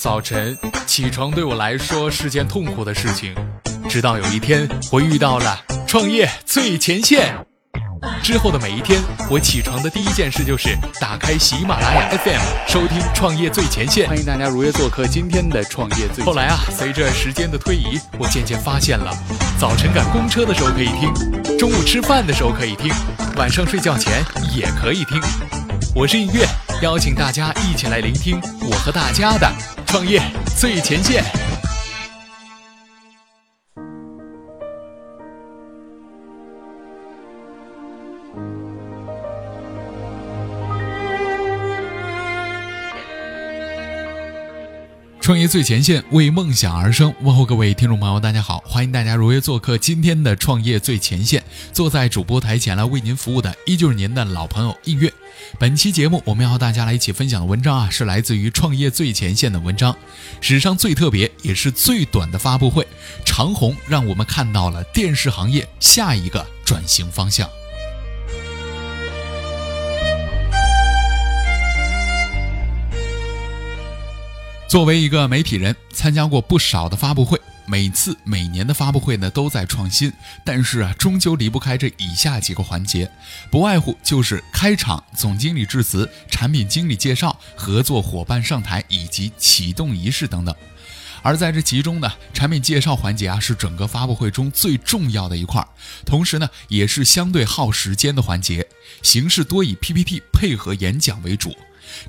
[0.00, 3.34] 早晨起床对我来说是件痛苦的事情，
[3.86, 7.34] 直到有一天我遇到了创业最前线。
[8.22, 14.06] 之后的每一天，我起床的第一件事就是打开喜马拉雅 FM，收听《创业最前线》。
[14.08, 16.24] 欢迎大家如约做客今天的《创业最前线》。
[16.26, 19.14] 后来啊，随着时间的推移，我渐渐发现了，
[19.58, 22.90] 早晨赶公车的时候可以听，中午吃饭的时候可以听，
[23.36, 24.24] 晚上睡觉前
[24.56, 25.20] 也可以听。
[25.94, 26.46] 我是音乐，
[26.80, 29.52] 邀请大家一起来聆听我和大家的
[29.90, 30.22] 创业
[30.56, 31.49] 最前线。
[45.30, 47.14] 创业最前线，为梦想而生。
[47.20, 51.40] 问候各位听众朋友，大家好，欢迎大家如约做客今天的创业最前线。
[51.72, 55.14] 坐在主播台前来为您服务的，依旧是您的老朋友映月。
[55.56, 59.96] 本期节目，我们要和大家来一起分享的文章啊，是来自于创业最前线的文章。
[60.40, 62.84] 史上最特别也是最短的发布会，
[63.24, 67.48] 长虹让我们看到了电视行业下一个转型方向。
[74.70, 80.12] 作为一个媒体人，参加过不少的发布会，每次每年的发布会呢都在创新，
[80.44, 83.10] 但是啊，终究离不开这以下几个环节，
[83.50, 90.54] 不外乎就是开场、总经理致辞、产品经理介绍、合作伙伴上台以及启动仪式等等。
[91.20, 95.66] 而在这其中呢，产品介绍环节啊是整个发布会中最重要的一块，
[96.06, 98.64] 同时呢也是相对耗时间的环节，
[99.02, 101.52] 形式多以 PPT 配合演讲为主。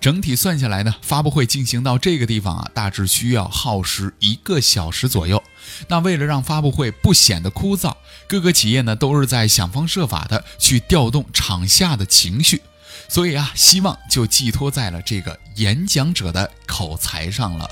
[0.00, 5.42] 整体算下来呢，发布会进行到这个地方啊，大致需要耗时一个小时左右。
[5.88, 7.94] 那为了让发布会不显得枯燥，
[8.26, 12.60] 各个企业呢都是在想方设法的去调动场下的情绪，
[13.08, 17.68] 所以啊，希望就寄托在了这个演讲者的口才上了。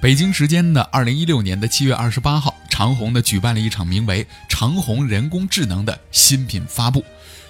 [0.00, 2.57] 北京时间的二零一六年的七月二十八号。
[2.78, 7.04] 长虹呢举办了一场名为“长虹人工智能”的新品发布。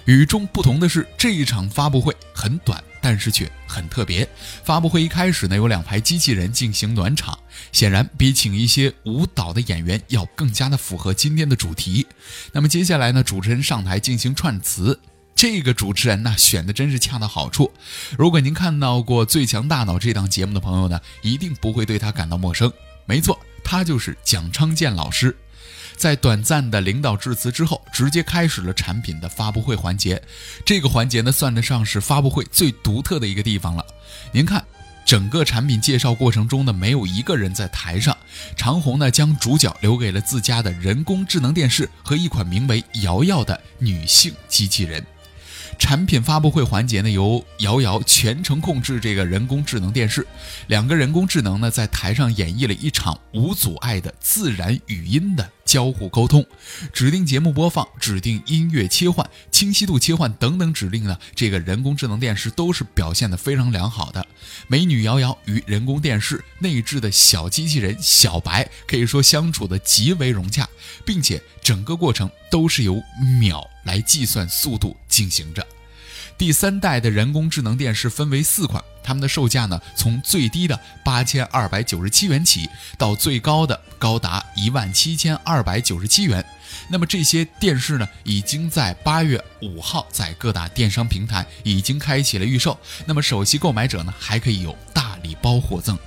[0.05, 4.27] 与众不同的是，这一场发布会很短，但是却很特别。
[4.63, 7.37] 发布会一开始呢，有两排机器人进行暖场，
[7.71, 12.07] 显然比请一些舞蹈的演员要更加的符合今天的主题。
[12.51, 14.99] 那么接下来呢，主持人上台进行串词。
[15.35, 17.71] 这个主持人呢，选的真是恰到好处。
[18.17, 22.73] 如果您看到过《最强大脑》这档节目的朋友呢，一定不会对他感到陌生。
[23.09, 23.39] 没错。
[23.63, 25.35] 他就是蒋昌建老师，
[25.95, 30.21] 在短暂的领导致辞之后，直接开始了产品的发布会环节。
[30.65, 33.85] 这个环节呢，算得上是发布会最独特的一个地方了。
[34.31, 34.65] 您看，
[35.05, 38.15] 整个产品介绍过程中呢，没有一个人在台上。
[38.55, 45.05] 长虹呢，将主角留给了自家的人工智能电视和一款名为“瑶瑶”的女性机器人。
[45.79, 50.27] 产品发布会环节呢，由瑶瑶全程控制这个人工智能电视，
[50.67, 55.49] 两个人工智能呢在台上演绎了一场无阻碍的自然语音的。
[55.65, 56.43] 交互沟通，
[56.91, 61.15] 指定节目播放，指定音乐切换，清晰度切换等等指令呢？
[61.35, 64.25] 这个人工智能电视都是表现的非常良好的。
[64.67, 70.67] 美女瑶瑶与人工电视内置的小机器人小白可以说相处的极为融洽，
[71.05, 72.99] 并且整个过程都是由
[73.39, 75.65] 秒来计算速度进行着。
[76.37, 82.69] 第三代的人工智能电视分为四款，它们的售价呢，从最低的八千二百九十七元起，
[82.99, 86.45] 到最高的高达一万七千二百九十七元。
[86.87, 92.79] 那么这些电视呢，已经在八月五号在各大电商平台已经开启了预售。
[93.07, 95.97] 那么首席购买者呢，还可以有大礼包获赠。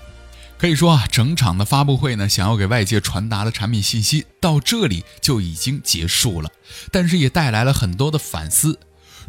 [0.63, 6.49] 可以说啊，整场的发布会呢，想要给外界传达的产品信息到这里就已经结束了，
[6.93, 8.79] 但是也带来了很多的反思。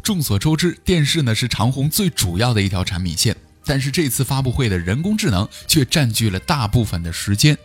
[0.00, 3.34] 众所周知，电视呢是长虹最主要的一条产品线，
[3.64, 7.58] 但是这次发布会的人工智能却占据了大部分的时间，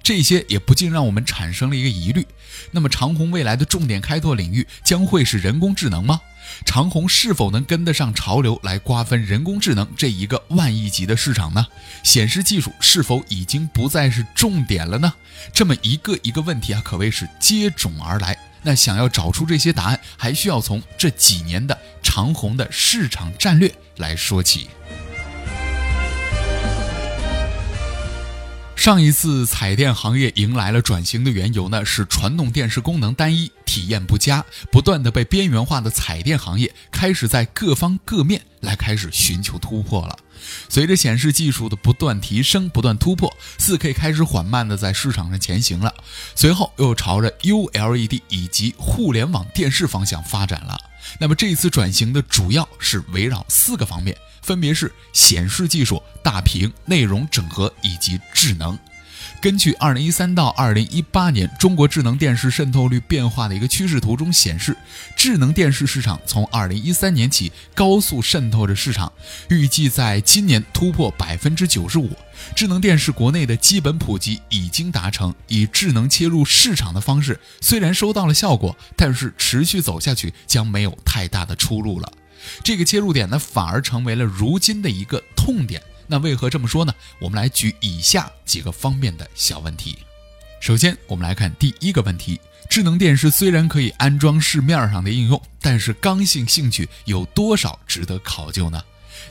[0.00, 2.24] 这些也不禁让我们产生了一个疑虑：
[2.70, 6.20] 那么长虹未来的重点开拓领域将会是人工智能吗？
[6.64, 11.66] 长虹是否能跟得上潮流来瓜分人工智能这一个万亿级的市场呢？
[12.02, 15.12] 显示技术是否已经不再是重点了呢？
[15.52, 18.36] 这么一个一个问题啊，可谓是接踵而来。
[18.62, 24.68] 那想要找出这些答案，还需要从这几年的长虹的市场战略来说起。
[28.78, 40.16] 上一次彩电行业迎来了转型的缘由呢，是传统电视功能单一、体验不佳，不断的被边缘化的彩电行业开始在各方各面来开始寻求突破了。
[40.68, 45.92] 随着显示技术的不断提升、不断突破，4K 开始缓慢的在市场上前行了。
[46.36, 50.78] 随后又朝着 ULED 以及互联网电视方向发展了。
[51.18, 58.78] 那么这次转型的主要是围绕四个方面，分别是显示技术、大屏、内容整合以及智能。
[59.40, 64.76] 根据二零一三到二零一八年中国智能电视渗透率变化的一个趋势图中显示，
[65.16, 69.12] 智能电视市场从二零一三年起高速渗透着市场，
[69.48, 72.10] 预计在今年突破百分之九十五。
[72.56, 82.12] 智能电视国内的基本普及已经达成，以智能切入市场的方式虽然收到了效果，但是持续走下去将没有太大的出路了。
[82.64, 85.80] 这个切入点呢，反而成为了如今的一个痛点。
[86.08, 86.92] 那为何这么说呢？
[87.20, 89.98] 我们来举以下几个方面的小问题。
[90.60, 98.82] 首先，我们来看第一个问题：智能电视虽然可以安装市面上的应用，但是刚性兴趣有多少值得考究呢？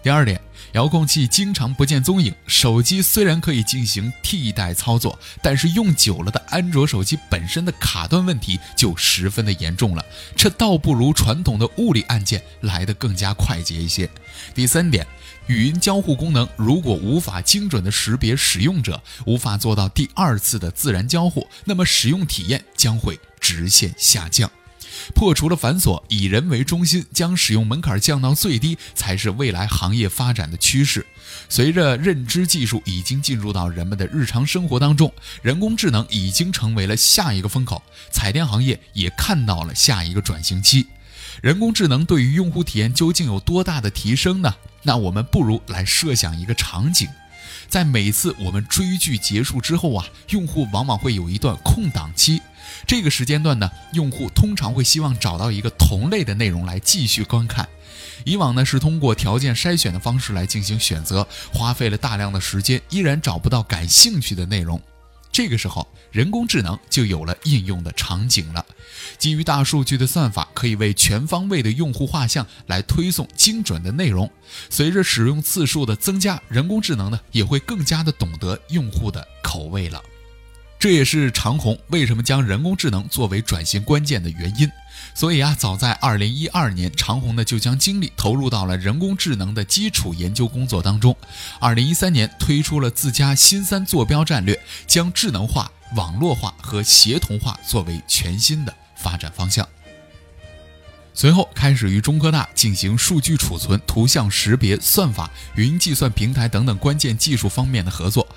[0.03, 0.39] 第二点，
[0.73, 10.05] 遥控器经常不见踪影，手机虽然可以进行替代操作，但是用久了的安卓手机本身的卡顿问题就十分的严重了，
[10.35, 14.09] 这倒不如传统的物理按键来得更加快捷一些。
[14.53, 15.05] 第三点。
[15.47, 24.51] 语音交互功能如果无法精准的识别使用者，无法做到第二次的自然交互，那么使用体验将会直线下降。
[25.13, 31.05] 破除了繁琐，以人为中心，将使用门槛降到最低，才是未来行业发展的趋势。
[31.49, 40.87] 随着认知技术已经进入到人们的日常生活当中，人工智能已经成为了下一个风口，彩电行业也看到了下一个转型期。
[41.41, 44.55] 人工智能对于用户体验究竟有多大的提升呢？
[44.83, 47.07] 那我们不如来设想一个场景，
[47.67, 52.41] 在每次我们追剧结束之后啊，用户往往会有一段空档期，
[52.85, 57.67] 这个时间段呢，用户通常会希望找到一个同类的内容来继续观看。
[58.25, 64.81] 以往呢是通过条件筛选的方式来进行选择，花费了大量的时间，依然找不到感兴趣的内容。
[65.37, 68.65] 这个时候，人工智能就有了应用的场景了。
[69.19, 74.27] 基于大数据的算法，可以为全方位的用户画像来推送精准的内容。
[74.67, 80.01] 随着使用次数的增加，人工智能呢也会更加的懂得用户的口味了。
[80.79, 84.69] 这也是长虹为什么将人工智能作为转型关键的原因。
[85.13, 91.15] 所以啊，早在二零一二年，长虹呢就将精力投入到了人工智能的基础研究工作当中。
[91.59, 99.67] 二零一三年推出了自家新三坐标战略，将智能化、网络化和协同化作为全新的发展方向。
[101.17, 108.27] 随后开始与中科大进行数据储存、图像识别、算法、云计算平台等等关键技术方面的合作，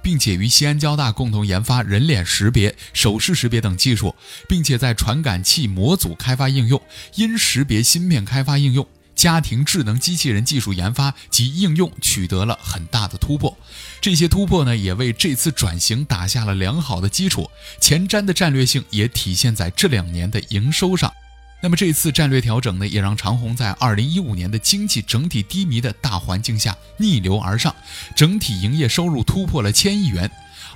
[0.00, 4.16] 并且与西安交大共同研发人脸识别、手势识别等技术，
[4.48, 6.80] 并且在传感器模组开发应用、
[7.16, 13.54] 音识别芯片开发应用、家庭智能机器人技术研发及应用取得了很大的突破。
[14.00, 17.50] 这些突破呢，也为这次转型打下了良好的基础。
[17.78, 21.12] 前瞻的战略性也体现在这两年的营收上。
[21.62, 27.74] 那么这次战略调整呢，也让长虹在二零一五年的经济整体低迷的大环境下逆流而上，
[28.16, 30.30] 整体营业收入突破了千亿元。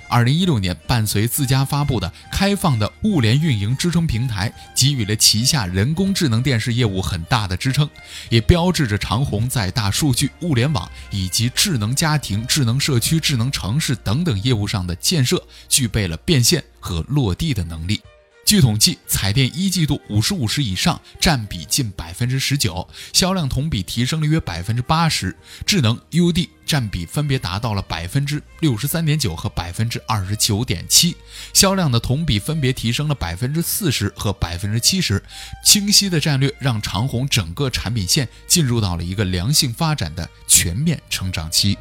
[0.07, 7.89] 二零一六年，伴随自家发布的开放的物联运营支撑平台，给予了旗下人工智能电视业务很大的支撑，
[8.29, 17.99] 也标志着长虹在大数据、物联网以及智能家庭、智能社区、智能城市等等业务上的建设，具备了变现和落地的能力。
[18.45, 25.35] 据统计，彩电一季度五十五十以上占比近百分之十九，销量同比提升了约百分之八十。
[25.65, 31.17] 智能 UD 占比分别达到了百分之六十三点九和百分之二十九点七，
[31.53, 35.21] 销量的同比分别提升了百分之四十和百分之七十。
[35.63, 41.75] 清晰的战略让长虹整个产品线进入到了一个良性发展的全面成长期。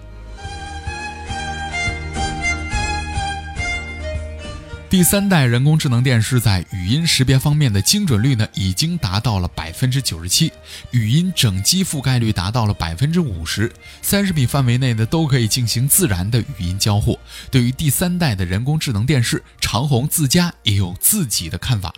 [4.94, 10.52] 第三代人工智能电视在语音识别方面的精准率呢，已经达到了百分之九十七，
[10.92, 13.72] 语音整机覆盖率达到了百分之五十，
[14.02, 17.18] 三十米范围内呢都可以进行自然的语音交互。
[17.50, 21.92] 对于第三代的人工智能电视，长虹自家也有自己的看法。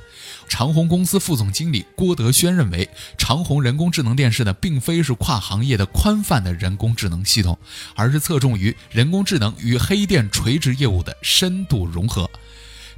[0.48, 2.88] 长虹公司副总经理郭德轩认为，
[3.18, 7.58] 长虹人工智能电视呢，并非是跨行业的宽泛的人工智能系统，
[7.94, 12.30] 而是侧重于人工智能与黑电垂直业务的深度融合。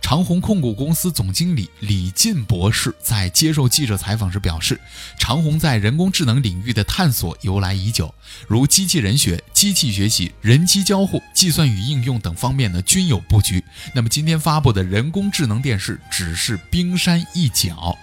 [0.09, 4.81] 长虹控股公司总经理李进博士在接受记者采访时表示，
[5.19, 8.15] 长虹在人工智能领域的探索由来已久，
[8.47, 13.62] 如机器人学、机器学习、人机交互、计算与应用等方面呢均有布局。
[13.95, 17.95] 那么今天发布的人工智能电视只是冰山一角。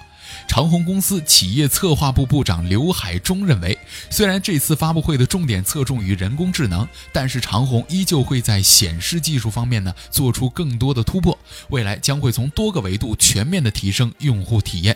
[0.48, 3.78] 长虹公司企业策划部部长刘海中认为，
[4.10, 11.38] 虽然这次发布会的重点侧重于人工智能，但是长虹依旧会在显示技术方面呢做出更多的突破，
[11.70, 14.96] 未来将会从多个维度全面的提升用户体验。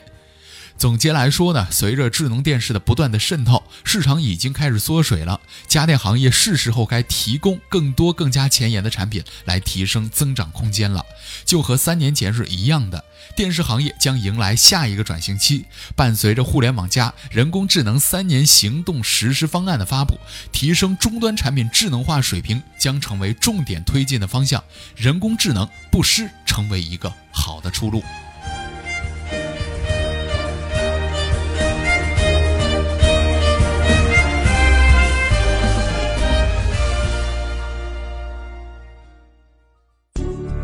[0.79, 5.41] 总结来说呢，随着智能电视的不断的渗透，市场已经开始缩水了。
[5.67, 11.05] 家电行业是时候该提供更多更加前沿的产品来提升增长空间了。
[11.43, 13.03] 就和三年前是一样的，
[13.35, 15.65] 电视行业将迎来下一个转型期。
[15.97, 20.17] 伴随着互联网加、人工智能三年行动实施方案的发布，
[20.53, 24.63] 提升终端产品智能化水平将成为重点推进的方向。
[24.95, 28.01] 人工智能不失成为一个好的出路。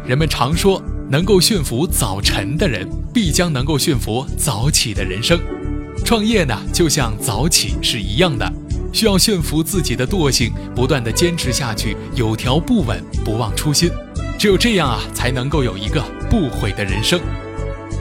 [0.08, 5.40] 人们常说，能够驯服早晨的人，必将能够驯服早起的人生。
[6.06, 8.48] 创业呢，就像早起是一样的，
[8.94, 13.90] 需要驯服自己的惰性，不断的坚持下去，有条不紊，不忘初心。
[14.38, 17.20] 只有这样啊，才能够有一个不悔的人生。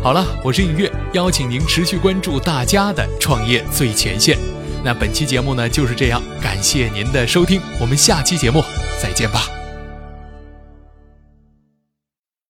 [0.03, 4.37] 好了，我是映月，邀请您持续关注大家的创业最前线。
[4.85, 8.63] 那本期节目呢就是这样，感谢您的收听，我们下期节目
[9.01, 9.64] 再见吧。